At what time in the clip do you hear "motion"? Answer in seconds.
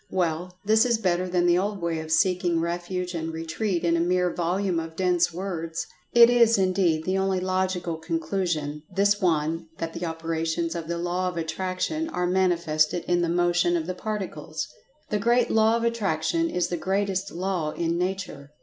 13.29-13.77